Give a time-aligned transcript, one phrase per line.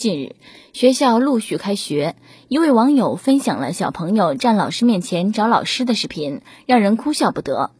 [0.00, 0.34] 近日，
[0.72, 2.16] 学校陆续开学，
[2.48, 7.70] 一位网友分享了小朋友站老师面前找老师的视频，让人哭笑不得。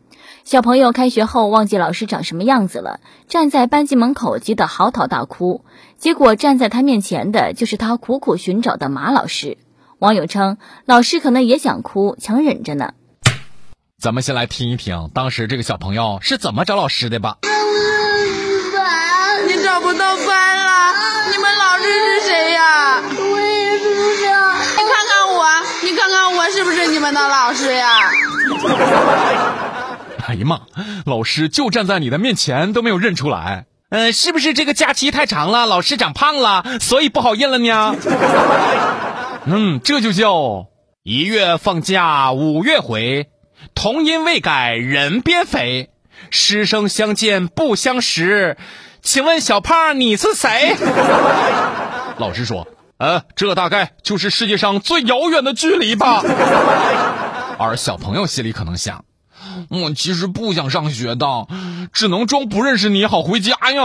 [0.45, 5.65] 小朋友开学后忘记老师长什么样子了，站在班级门口急得嚎啕大哭，
[5.97, 9.57] 结果站在他面前的就是他苦苦寻找的马老师。
[9.99, 12.93] 网友称，老师可能也想哭，强忍着呢。
[13.99, 17.39] 咱们先来听一听当时这个小朋友是怎么找老师的吧。
[19.49, 20.60] 你找不到班
[27.01, 27.99] 们的老师呀？
[30.27, 30.61] 哎呀妈，
[31.07, 33.67] 老师就站在你的面前都没有认出来。
[33.89, 37.97] 嗯，是不是这个假期太长了，老师长胖了，所以不好认了呢？
[39.47, 40.67] 嗯，这就叫
[41.03, 43.29] 一月放假五月回，
[43.75, 45.91] 童音未改人变肥，
[46.31, 48.57] 师生相见不相识。
[49.03, 50.77] 请问小胖你是谁？
[52.19, 52.69] 老师说，
[53.01, 56.23] 呃，这大概就是世界上最遥远的距离吧。
[57.59, 59.07] 而小朋友心里可能想，
[59.71, 61.47] 我其实不想上学的，
[61.95, 63.83] 只能装不认识你好回家呀。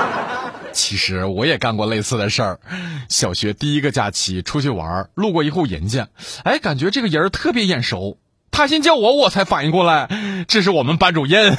[0.74, 2.60] 其实我也干过类似的事儿。
[3.08, 6.08] 小学第一个假期出去玩，路过一户人家，
[6.44, 8.18] 哎，感觉这个人特别眼熟。
[8.50, 10.06] 他先叫我，我才反应过来，
[10.48, 11.56] 这是我们班主任。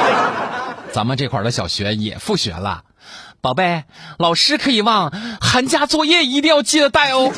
[0.92, 2.82] 咱们这块儿的小学也复学了，
[3.40, 3.84] 宝贝，
[4.18, 5.10] 老师可以忘，
[5.40, 7.32] 寒假作业一定要记得带哦。